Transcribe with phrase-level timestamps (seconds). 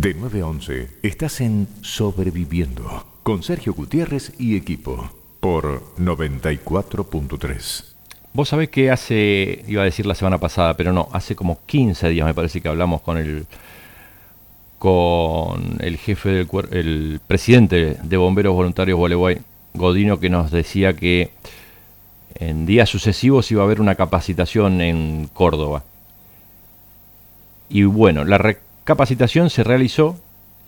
[0.00, 7.84] De 9 a 11 estás en Sobreviviendo con Sergio Gutiérrez y equipo por 94.3.
[8.32, 12.08] Vos sabés que hace, iba a decir la semana pasada, pero no, hace como 15
[12.08, 13.44] días me parece que hablamos con el
[14.78, 19.42] con el jefe del el presidente de Bomberos Voluntarios Gualeguay,
[19.74, 21.32] Godino, que nos decía que
[22.36, 25.84] en días sucesivos iba a haber una capacitación en Córdoba.
[27.68, 28.38] Y bueno, la
[28.90, 30.18] capacitación se realizó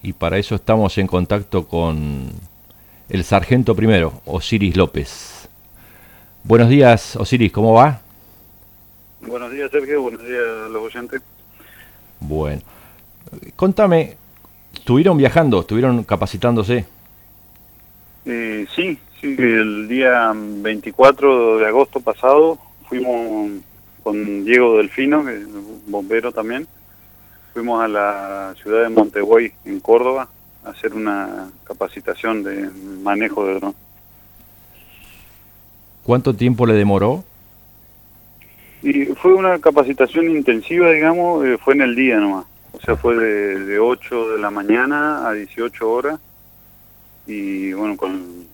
[0.00, 2.30] y para eso estamos en contacto con
[3.08, 5.48] el sargento primero, Osiris López.
[6.44, 8.00] Buenos días, Osiris, ¿cómo va?
[9.22, 11.20] Buenos días, Sergio, buenos días a los oyentes.
[12.20, 12.62] Bueno,
[13.56, 14.16] contame,
[14.72, 16.84] ¿estuvieron viajando, estuvieron capacitándose?
[18.24, 22.56] Eh, sí, sí, el día 24 de agosto pasado
[22.88, 23.50] fuimos
[24.04, 25.48] con Diego Delfino, que es
[25.88, 26.68] bombero también,
[27.52, 30.28] fuimos a la ciudad de Monteguay, en Córdoba,
[30.64, 32.70] a hacer una capacitación de
[33.02, 33.74] manejo de dron.
[36.04, 37.24] ¿Cuánto tiempo le demoró?
[38.82, 42.46] Y fue una capacitación intensiva, digamos, eh, fue en el día nomás.
[42.72, 46.18] O sea, fue de, de 8 de la mañana a 18 horas.
[47.26, 48.46] Y bueno, con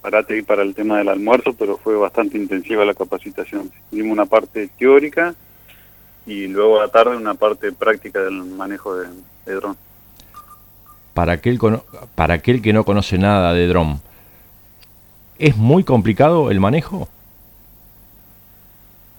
[0.00, 3.72] parate ahí para el tema del almuerzo, pero fue bastante intensiva la capacitación.
[3.90, 5.34] Tuvimos una parte teórica
[6.26, 9.08] y luego a la tarde una parte práctica del manejo de,
[9.46, 9.76] dron.
[11.14, 11.58] Para aquel,
[12.14, 14.00] para aquel que no conoce nada de dron,
[15.38, 17.08] ¿es muy complicado el manejo?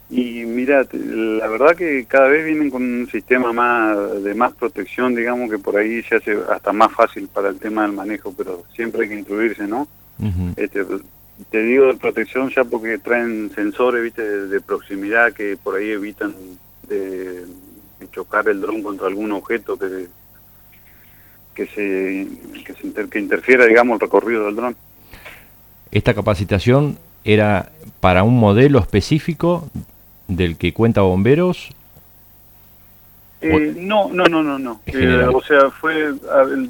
[0.10, 5.16] Y mira, la verdad que cada vez vienen con un sistema más de más protección,
[5.16, 8.64] digamos que por ahí se hace hasta más fácil para el tema del manejo, pero
[8.74, 9.88] siempre hay que incluirse, ¿no?
[10.56, 10.84] este,
[11.52, 16.34] te digo de protección ya porque traen sensores, viste, de proximidad que por ahí evitan
[16.88, 17.46] de,
[18.12, 20.08] chocar el dron contra algún objeto que,
[21.54, 22.28] que, se,
[22.64, 24.76] que, se que interfiera, digamos, el recorrido del dron.
[25.92, 29.70] ¿Esta capacitación era para un modelo específico
[30.28, 31.70] del que cuenta bomberos?
[33.40, 34.82] Eh, no, no, no, no, no.
[34.88, 36.14] Eh, o sea, fue,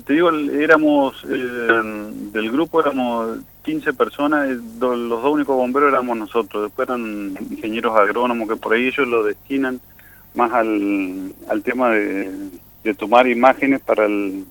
[0.06, 6.64] te digo, éramos, eh, del grupo éramos 15 personas, los dos únicos bomberos éramos nosotros,
[6.64, 9.80] después eran ingenieros agrónomos que por ahí ellos lo destinan
[10.38, 14.46] más al, al tema de, tomar imágenes para el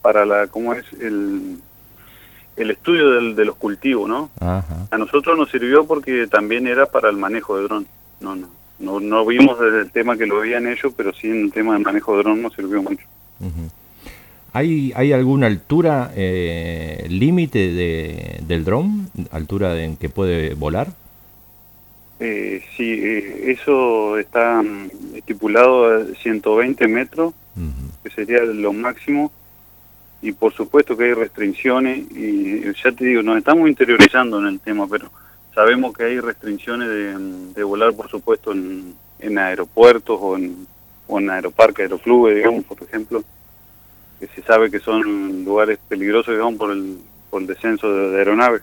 [0.00, 1.58] para la cómo es el
[2.56, 7.10] el estudio del, de los cultivos no a nosotros nos sirvió porque también era para
[7.10, 7.86] el manejo de dron.
[8.20, 11.46] No no no, no vimos desde el tema que lo habían hecho pero sí en
[11.46, 13.04] el tema del manejo de dron nos sirvió mucho.
[14.52, 19.10] ¿Hay, ¿Hay alguna altura eh, límite de, del dron?
[19.30, 20.88] ¿Altura en que puede volar?
[22.18, 27.34] Eh, sí, eh, eso está mm, estipulado a 120 metros,
[28.02, 29.32] que sería lo máximo,
[30.22, 34.60] y por supuesto que hay restricciones, y ya te digo, nos estamos interiorizando en el
[34.60, 35.10] tema, pero
[35.54, 36.88] sabemos que hay restricciones
[37.54, 40.66] de, volar, por supuesto, en, en aeropuertos o en,
[41.06, 43.24] o en aeroparques, aeroclubes, digamos, por ejemplo,
[44.20, 46.98] que se sabe que son lugares peligrosos, digamos, por el,
[47.28, 48.62] por el descenso de, aeronaves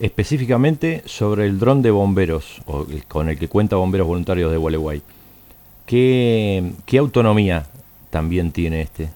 [0.00, 5.02] específicamente sobre el dron de bomberos, o con el que cuenta Bomberos Voluntarios de Gualeguay.
[5.86, 7.66] ¿Qué, ¿Qué autonomía
[8.10, 9.08] también tiene este?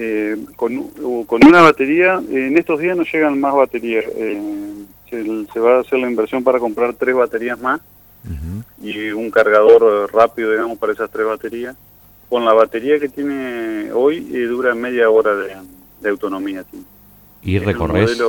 [0.00, 4.04] Eh, con, con, una batería, en estos días no llegan más baterías.
[4.14, 7.80] Eh, se, va a hacer la inversión para comprar tres baterías más
[8.80, 11.76] y un cargador rápido, digamos, para esas tres baterías.
[12.28, 16.64] Con la batería que tiene hoy eh, dura media hora de, autonomía.
[17.42, 18.20] ¿Y recorres?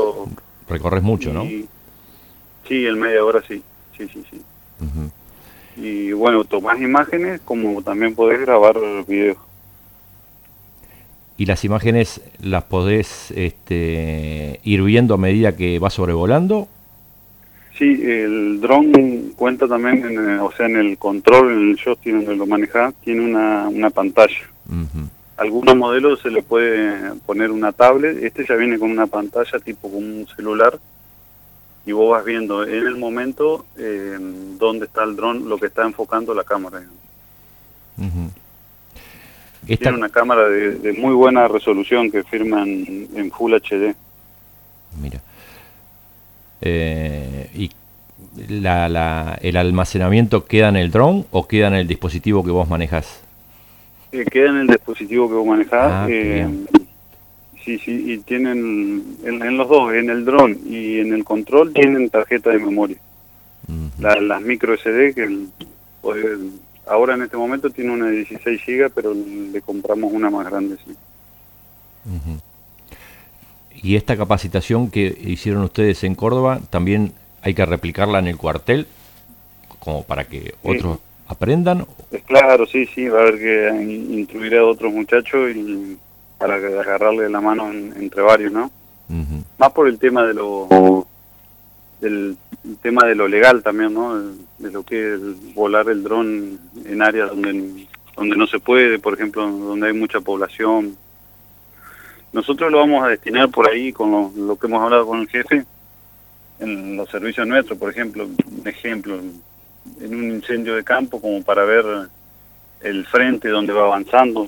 [0.69, 1.43] Recorres mucho, ¿no?
[1.43, 3.61] Sí, en media hora sí,
[3.97, 4.41] sí, sí, sí.
[5.75, 8.75] Y bueno, tomás imágenes como también podés grabar
[9.07, 9.37] videos.
[11.37, 16.67] ¿Y las imágenes las podés este, ir viendo a medida que vas sobrevolando?
[17.77, 22.35] Sí, el dron cuenta también, en, o sea, en el control, en el joystick donde
[22.35, 24.35] lo maneja, tiene una, una pantalla
[25.39, 29.89] algunos modelos se le puede poner una tablet, este ya viene con una pantalla tipo
[29.89, 30.77] con un celular
[31.85, 34.17] y vos vas viendo en el momento eh,
[34.57, 36.83] dónde está el dron, lo que está enfocando la cámara.
[39.65, 43.95] Tiene una cámara de, muy buena resolución que firman en Full HD.
[45.01, 45.21] Mira.
[46.61, 47.71] Eh, ¿Y
[48.49, 52.67] la, la, el almacenamiento queda en el dron o queda en el dispositivo que vos
[52.67, 53.21] manejas?
[54.11, 55.91] Queda en el dispositivo que vos manejás.
[55.91, 56.47] Ah, eh,
[57.63, 62.09] sí, sí, y tienen en, los dos, en el dron y en el control, tienen
[62.09, 62.97] tarjeta de memoria.
[63.99, 65.47] las micro SD que
[66.87, 70.77] ahora en este momento tiene una de 16 GB, pero le compramos una más grande,
[70.85, 70.95] sí.
[73.81, 78.87] ¿Y esta capacitación que hicieron ustedes en Córdoba, también hay que replicarla en el cuartel,
[79.79, 80.99] como para que otros
[81.29, 81.85] aprendan?
[82.25, 85.97] claro, sí, sí, va a haber que incluir a otros muchachos y
[86.37, 88.71] para agarrarle la mano entre varios, ¿no?
[89.57, 91.05] Más por el tema de lo
[91.99, 92.37] del
[92.81, 94.15] tema de lo legal también, ¿no?
[94.57, 97.87] De lo que es volar el dron en áreas donde
[98.19, 100.97] donde no se puede, por ejemplo, donde hay mucha población.
[102.33, 105.65] Nosotros lo vamos a destinar por ahí con lo, que hemos hablado con el jefe
[106.59, 109.19] en los servicios nuestros, por ejemplo, un ejemplo,
[110.01, 111.85] en un incendio de campo como para ver
[112.81, 114.47] el frente donde va avanzando.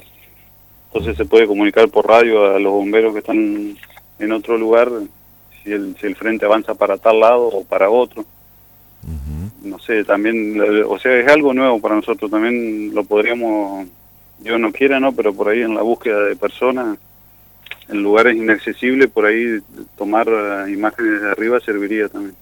[0.88, 3.78] Entonces se puede comunicar por radio a los bomberos que están
[4.20, 4.90] en otro lugar
[5.64, 8.26] si el, si el frente avanza para tal lado o para otro.
[9.64, 13.88] No sé, también, o sea, es algo nuevo para nosotros, también lo podríamos,
[14.40, 15.12] yo no quiera, ¿no?
[15.14, 16.98] Pero por ahí en la búsqueda de personas,
[17.88, 19.60] en lugares inaccesibles, por ahí
[19.98, 20.28] tomar
[20.68, 22.36] imágenes de arriba serviría también.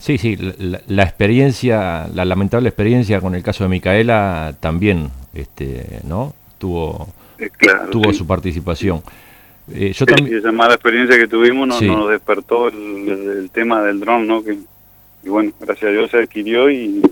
[0.00, 0.38] Sí, sí,
[0.86, 6.32] la, experiencia, la lamentable experiencia con el caso de Micaela también, este, ¿no?
[6.56, 7.06] Tuvo,
[7.38, 7.50] eh,
[7.92, 9.02] tuvo su participación.
[9.70, 10.38] Eh, yo también...
[10.38, 14.42] esa mala experiencia que tuvimos nos, despertó el, tema del dron, ¿no?
[14.42, 14.56] Que,
[15.22, 17.02] y bueno, gracias a Dios se adquirió y,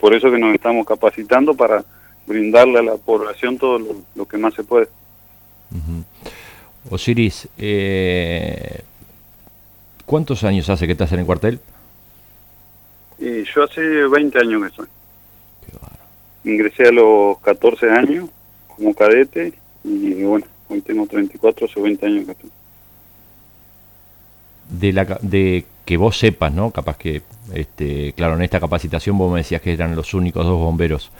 [0.00, 1.84] por eso que nos estamos capacitando para
[2.26, 3.78] brindarle a la población todo
[4.16, 4.88] lo, que más se puede.
[6.90, 8.80] Osiris, eh,
[10.04, 11.60] ¿cuántos años hace que estás en el cuartel?
[13.18, 14.86] Eh, yo hace 20 años que estoy.
[16.44, 18.28] Ingresé a los 14 años
[18.68, 22.50] como cadete y bueno, hoy tengo 34, hace 20 años que estoy.
[24.68, 26.70] De, la, de que vos sepas, ¿no?
[26.70, 27.22] Capaz que,
[27.52, 31.10] este, claro, en esta capacitación vos me decías que eran los únicos dos bomberos,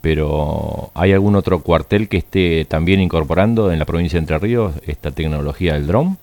[0.00, 4.74] pero ¿hay algún otro cuartel que esté también incorporando en la provincia de Entre Ríos
[4.86, 6.18] esta tecnología del dron?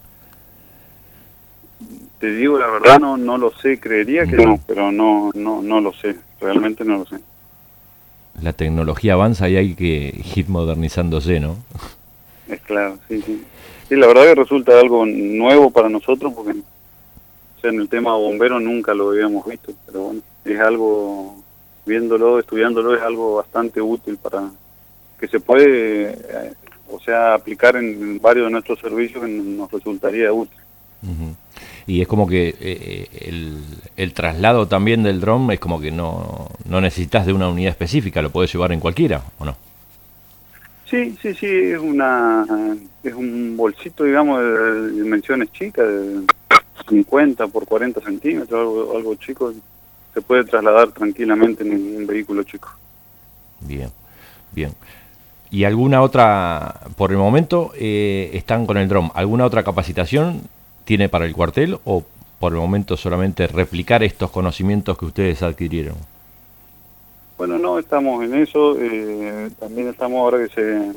[2.19, 5.79] Te digo la verdad, no, no lo sé, creería que no, pero no, no, no
[5.79, 7.17] lo sé, realmente no lo sé.
[8.41, 11.57] La tecnología avanza y hay que ir modernizándose, ¿no?
[12.47, 13.43] Es claro, sí, sí.
[13.87, 16.59] Sí, la verdad que resulta algo nuevo para nosotros porque
[17.63, 21.41] en el tema bombero nunca lo habíamos visto, pero bueno, es algo,
[21.85, 24.49] viéndolo, estudiándolo, es algo bastante útil para
[25.19, 26.53] que se puede, eh,
[26.89, 30.59] o sea, aplicar en, varios de nuestros servicios que nos resultaría útil.
[31.89, 33.31] Y es como que eh,
[33.97, 38.21] el, traslado también del dron es como que no, no necesitas de una unidad específica,
[38.21, 39.57] lo puedes llevar en cualquiera, ¿o no?
[40.85, 42.45] Sí, sí, sí, es una
[43.03, 46.21] es un bolsito, digamos, de dimensiones chicas, de
[46.87, 49.51] 50 por 40 centímetros, algo, algo chico,
[50.13, 52.69] se puede trasladar tranquilamente en un vehículo chico.
[53.61, 53.89] Bien,
[54.51, 54.73] bien.
[55.49, 60.43] ¿Y alguna otra, por el momento, eh, están con el dron, alguna otra capacitación
[60.89, 62.03] tiene para el cuartel o
[62.39, 65.93] por el momento solamente replicar estos conocimientos que ustedes adquirieron?
[67.37, 68.75] Bueno, no, estamos en eso.
[68.81, 70.91] Eh, también estamos ahora que se,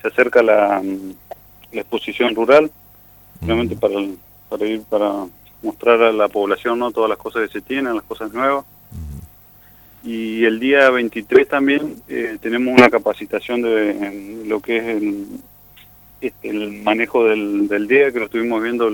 [0.00, 2.70] se acerca la, la exposición rural,
[3.42, 4.16] realmente para el,
[4.48, 5.26] para ir para
[5.60, 8.64] mostrar a la población no todas las cosas que se tienen, las cosas nuevas.
[10.02, 15.26] Y el día 23 también eh, tenemos una capacitación de lo que es el,
[16.20, 18.90] este, el manejo del, del, día, que lo estuvimos viendo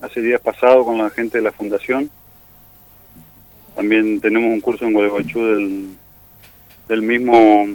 [0.00, 2.10] hace días pasados con la gente de la fundación.
[3.74, 5.86] También tenemos un curso en Gualeguaychú del,
[6.88, 7.66] del mismo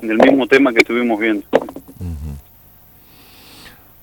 [0.00, 1.46] del mismo tema que estuvimos viendo.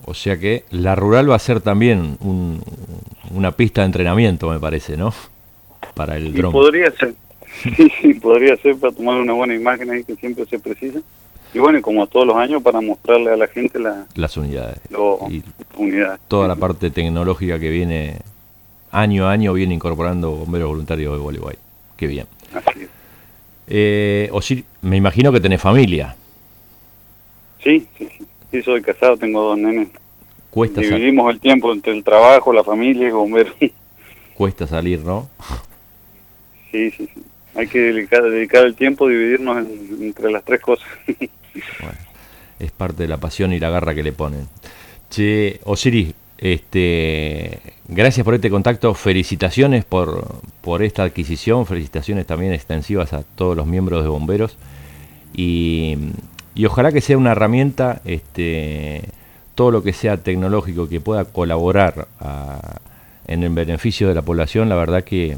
[0.05, 2.17] O sea que la rural va a ser también
[3.31, 5.13] una pista de entrenamiento, me parece, ¿no?
[5.93, 6.51] Para el dron.
[6.51, 7.13] Podría ser,
[8.01, 10.99] sí, podría ser para tomar una buena imagen ahí que siempre se precisa.
[11.53, 14.79] Y bueno, como todos los años, para mostrarle a la gente las unidades.
[15.29, 15.43] y
[15.75, 16.19] unidades.
[16.27, 18.17] Toda la parte tecnológica que viene
[18.91, 21.55] año a año, viene incorporando bomberos voluntarios de Bolívar.
[21.97, 22.27] Qué bien.
[22.53, 22.89] Así es.
[23.67, 24.31] Eh,
[24.81, 26.15] me imagino que tenés familia.
[27.63, 28.25] Sí, sí, sí.
[28.51, 29.89] Sí, soy casado, tengo dos nenes.
[30.49, 33.53] Cuesta Dividimos el tiempo entre el trabajo, la familia y bombero.
[34.33, 35.29] Cuesta salir, ¿no?
[36.71, 37.21] Sí, sí, sí.
[37.55, 39.67] Hay que dedicar, dedicar el tiempo, dividirnos
[39.99, 40.87] entre las tres cosas.
[41.53, 41.97] Bueno,
[42.59, 44.47] es parte de la pasión y la garra que le ponen.
[45.09, 53.13] Che, Osiris, este, gracias por este contacto, felicitaciones por, por esta adquisición, felicitaciones también extensivas
[53.13, 54.57] a todos los miembros de bomberos
[55.33, 55.97] y
[56.59, 59.03] y ojalá que sea una herramienta, este,
[59.55, 62.09] todo lo que sea tecnológico que pueda colaborar
[63.27, 65.37] en el beneficio de la población, la verdad que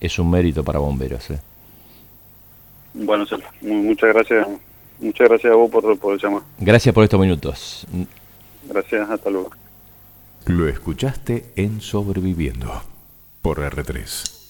[0.00, 1.30] es un mérito para bomberos.
[1.30, 1.40] ¿eh?
[2.94, 3.26] Bueno,
[3.60, 4.48] muchas gracias.
[5.02, 6.42] Muchas gracias a vos por, por llamar.
[6.58, 7.86] Gracias por estos minutos.
[8.68, 9.50] Gracias, hasta luego.
[10.46, 12.82] Lo escuchaste en Sobreviviendo
[13.42, 14.41] por R3.